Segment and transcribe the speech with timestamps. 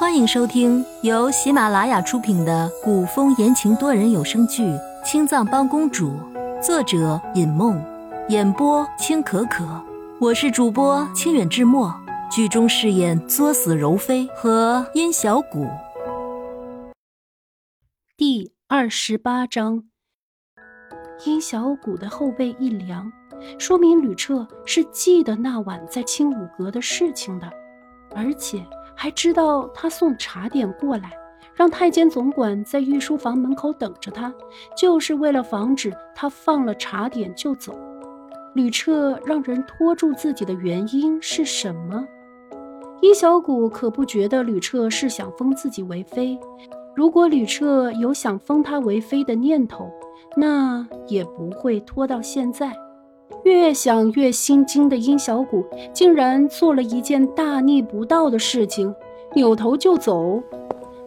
[0.00, 4.64] 欢迎收听由喜马拉雅出品的古风言情多人有声剧
[5.04, 6.12] 《青藏帮公主》，
[6.62, 7.78] 作者尹梦，
[8.30, 9.62] 演播青可可。
[10.18, 11.94] 我是主播清远志墨，
[12.30, 15.68] 剧中饰演作死柔妃和殷小谷。
[18.16, 19.84] 第二十八章，
[21.26, 23.12] 殷小谷的后背一凉，
[23.58, 27.52] 说明吕彻是记得那晚在青武阁的事情的，
[28.16, 28.64] 而且。
[29.02, 31.10] 还知道他送茶点过来，
[31.54, 34.30] 让太监总管在御书房门口等着他，
[34.76, 37.74] 就是为了防止他放了茶点就走。
[38.52, 42.06] 吕彻让人拖住自己的原因是什么？
[43.00, 46.38] 殷小谷可不觉得吕彻是想封自己为妃。
[46.94, 49.90] 如果吕彻有想封他为妃的念头，
[50.36, 52.76] 那也不会拖到现在。
[53.44, 58.94] 越想越心惊的殷小谷，竟然做了一件大逆不道的事情，
[59.34, 60.42] 扭头就走。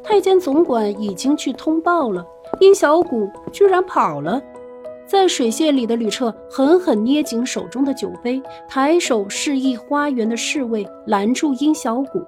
[0.03, 2.25] 太监总管已经去通报了，
[2.59, 4.41] 殷小谷居然跑了。
[5.05, 12.21] 在水榭里的吕彻狠狠捏紧手中的酒杯，抬手示意花园的侍卫拦住殷小谷。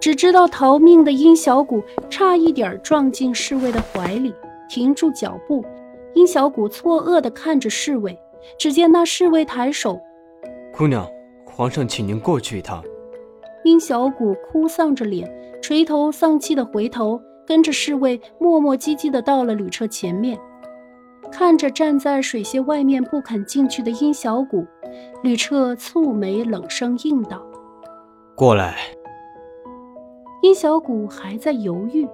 [0.00, 1.80] 只知道逃命的殷小谷
[2.10, 4.34] 差一点撞进侍卫的怀里，
[4.68, 5.64] 停住脚步。
[6.14, 8.18] 殷小谷错愕地看着侍卫。
[8.58, 10.00] 只见那侍卫抬手
[10.72, 11.08] ：“姑娘，
[11.46, 12.82] 皇上请您过去一趟。”
[13.64, 20.38] 殷小谷哭丧着脸，垂头丧气的回头，跟着侍卫磨磨唧唧的到了吕彻前面。
[21.30, 24.66] 看着站在水榭外面不肯进去的殷小谷，
[25.22, 27.40] 吕彻蹙眉冷声应道
[28.34, 28.76] ：“过来。”
[30.42, 32.04] 殷小谷还在犹豫，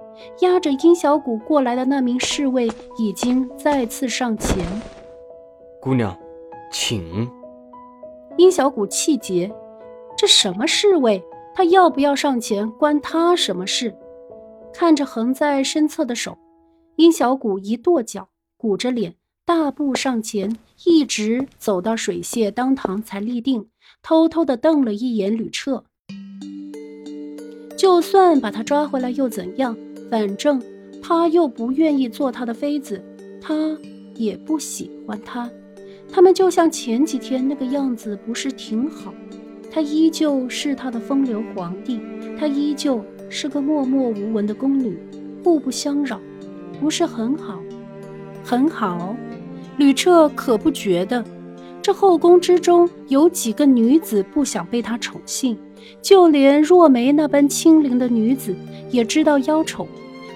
[0.41, 4.63] 压着殷小谷过来的那名侍卫已经再次上前。
[5.81, 6.17] 姑娘，
[6.69, 7.25] 请。
[8.37, 9.49] 殷小谷气结，
[10.17, 11.23] 这什么侍卫？
[11.55, 13.95] 他要不要上前，关他什么事？
[14.73, 16.37] 看着横在身侧的手，
[16.97, 18.27] 殷小谷一跺脚，
[18.57, 23.65] 鼓着脸，大步上前，一直走到水榭当堂才立定，
[24.01, 25.85] 偷偷的瞪了一眼吕彻。
[27.77, 29.77] 就算把他抓回来又怎样？
[30.11, 30.61] 反正
[31.01, 33.01] 他又不愿意做他的妃子，
[33.41, 33.77] 他
[34.15, 35.49] 也不喜欢他。
[36.11, 39.13] 他们就像前几天那个样子，不是挺好？
[39.71, 41.99] 他依旧是他的风流皇帝，
[42.39, 44.97] 他依旧是个默默无闻的宫女，
[45.43, 46.19] 互不相扰，
[46.81, 47.59] 不是很好？
[48.43, 49.15] 很好。
[49.77, 51.23] 吕彻可不觉得，
[51.81, 55.57] 这后宫之中有几个女子不想被他宠幸？
[56.01, 58.55] 就连若梅那般清灵的女子
[58.91, 59.87] 也知道邀宠，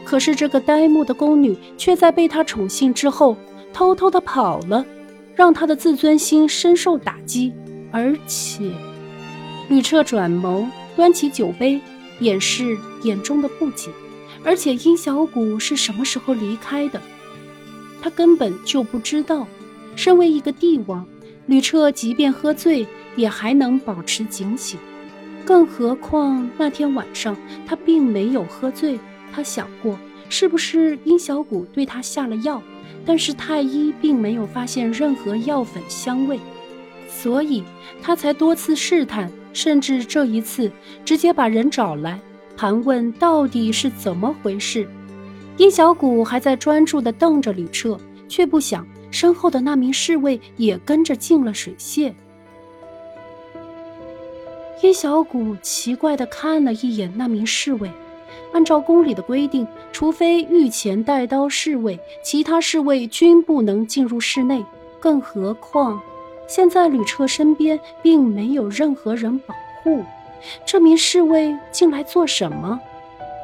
[0.05, 3.35] 可是这个呆木的宫女却在被他宠幸之后，
[3.73, 4.85] 偷偷的跑了。
[5.35, 7.53] 让他的自尊心深受打击，
[7.91, 8.71] 而且，
[9.69, 11.81] 吕彻转眸，端起酒杯，
[12.19, 13.89] 掩饰眼中的不解。
[14.43, 17.01] 而且，殷小谷是什么时候离开的？
[18.01, 19.47] 他根本就不知道。
[19.95, 21.05] 身为一个帝王，
[21.45, 24.79] 吕彻即便喝醉，也还能保持警醒。
[25.45, 28.99] 更何况那天晚上他并没有喝醉。
[29.31, 29.97] 他想过，
[30.29, 32.61] 是不是殷小谷对他下了药？
[33.05, 36.39] 但是太医并没有发现任何药粉香味，
[37.09, 37.63] 所以
[38.01, 40.71] 他才多次试探，甚至这一次
[41.03, 42.19] 直接把人找来
[42.55, 44.87] 盘问到底是怎么回事。
[45.57, 52.13] 殷小谷还在专注地瞪着吕彻，却不想身后的那名侍卫也跟着进了水榭。
[54.81, 57.91] 殷小谷奇怪地看了一眼那名侍卫。
[58.53, 64.63] 按照宫里的规定，除非御前带刀侍卫，其他侍卫均不能进入室内。
[64.99, 66.01] 更何况，
[66.47, 69.53] 现在吕彻身边并没有任何人保
[69.83, 70.03] 护，
[70.65, 72.79] 这名侍卫进来做什么？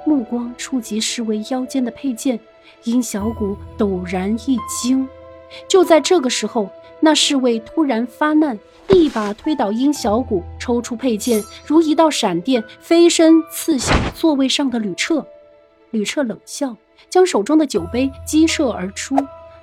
[0.06, 2.40] 目光触及侍卫腰间的佩剑，
[2.86, 5.08] 殷小谷陡然一惊。
[5.68, 6.70] 就在这个时候，
[7.00, 15.26] 那侍卫突然发难，一把推倒殷小谷，抽出佩剑，如一道闪电飞身刺向座位上的吕彻。
[15.92, 16.76] 吕彻冷笑，
[17.10, 19.16] 将手中的酒杯击射而出。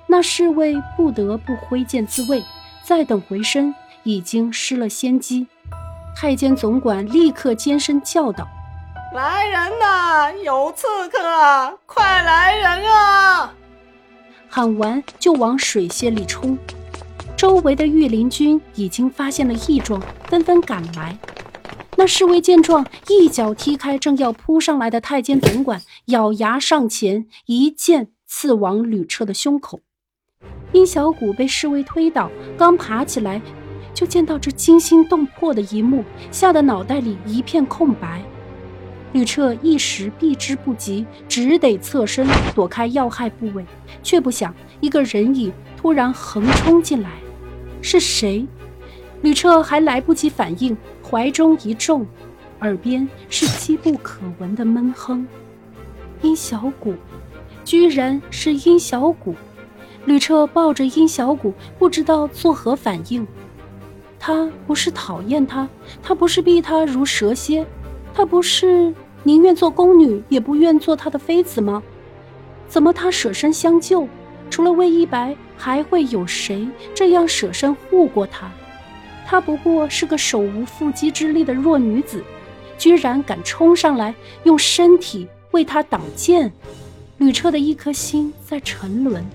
[0.07, 2.43] 那侍卫不得不挥剑自卫，
[2.83, 3.73] 再等回身，
[4.03, 5.47] 已经失了先机。
[6.15, 8.47] 太监总管立刻尖声叫道
[9.13, 10.33] ：“来人呐！
[10.43, 11.77] 有刺客！
[11.85, 13.53] 快来人啊！”
[14.49, 16.57] 喊完就往水榭里冲，
[17.37, 21.15] 周围的御林军已经发现了异状，纷纷赶来。
[21.95, 29.81] 那侍卫见状，一脚踢开正要扑上来的太监总管，咬牙上前，一剑刺往吕彻的胸口。
[30.71, 33.39] 殷小谷被侍卫推倒，刚爬起来，
[33.93, 38.19] 就见到这惊心动魄的一幕，吓得脑袋里一片空白。
[39.13, 43.63] 吕彻一时避之不及，只得侧身躲开要害部位，
[44.01, 47.11] 却不想一个人影突然横冲进来。
[47.89, 48.45] 是谁？
[49.21, 52.05] 吕彻还来不及反应，怀中一重，
[52.59, 55.25] 耳边是机不可闻的闷哼。
[56.21, 56.95] 殷小谷，
[57.63, 59.33] 居然是殷小谷！
[60.03, 63.25] 吕彻抱着殷小谷，不知道作何反应。
[64.19, 65.69] 他不是讨厌他，
[66.03, 67.65] 他不是避他如蛇蝎，
[68.13, 68.93] 他不是
[69.23, 71.81] 宁愿做宫女也不愿做他的妃子吗？
[72.67, 74.05] 怎么他舍身相救？
[74.49, 78.51] 除了魏一白，还会有谁这样舍身护过他？
[79.25, 82.23] 她不过是个手无缚鸡之力的弱女子，
[82.77, 86.51] 居然敢冲上来用身体为他挡剑。
[87.17, 89.25] 吕彻的一颗心在沉沦，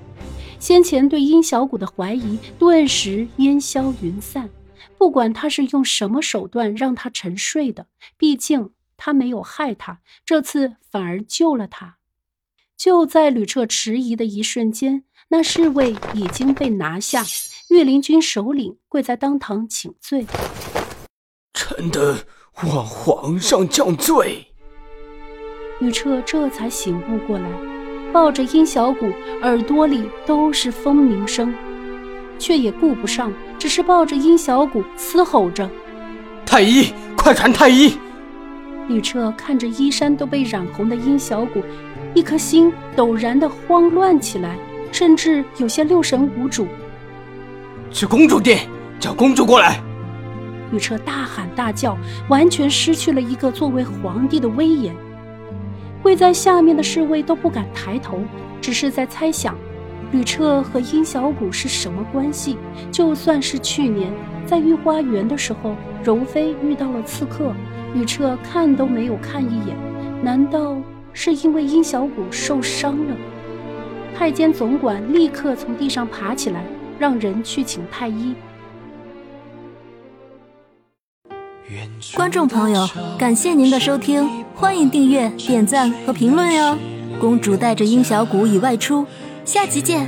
[0.58, 4.48] 先前对殷小谷的怀疑顿时烟消云散。
[4.96, 7.86] 不管他是用什么手段让他沉睡的，
[8.16, 11.96] 毕竟他没有害他，这次反而救了他。
[12.82, 17.22] 就在吕彻迟疑的一瞬间，那侍卫已经被拿下，
[17.70, 20.26] 御林军首领跪在当堂请罪
[21.54, 22.18] ：“臣等
[22.64, 24.48] 望皇上降罪。”
[25.78, 27.48] 吕彻这才醒悟过来，
[28.12, 29.12] 抱着殷小谷，
[29.42, 31.54] 耳朵里都是风鸣声，
[32.36, 33.32] 却也顾不上。
[33.60, 35.70] 只是抱着殷小谷嘶吼着
[36.44, 37.96] ：“太医，快传太医！”
[38.90, 41.62] 吕彻看着衣衫都被染红的殷小谷，
[42.14, 44.56] 一颗心陡然的慌乱起来，
[44.90, 46.66] 甚至有些六神无主。
[47.90, 48.68] 去公主殿，
[48.98, 49.80] 叫公主过来！
[50.70, 51.96] 吕彻大喊大叫，
[52.28, 54.94] 完全失去了一个作为皇帝的威严。
[56.02, 58.18] 跪在下面的侍卫都不敢抬头，
[58.60, 59.54] 只是在猜想。
[60.10, 62.58] 吕彻和殷小谷是什么关系？
[62.90, 64.12] 就算是去年
[64.44, 67.54] 在御花园的时候，柔妃遇到了刺客，
[67.94, 69.76] 吕彻看都没有看一眼，
[70.22, 70.76] 难道
[71.12, 73.16] 是因为殷小谷受伤了？
[74.14, 76.64] 太监总管立刻从地上爬起来，
[76.98, 78.34] 让人去请太医。
[82.14, 82.86] 观众朋友，
[83.18, 86.76] 感谢您的收听，欢迎订阅、点赞和评论哟！
[87.20, 89.06] 公主带着殷小谷已外出。
[89.44, 90.06] 下集见。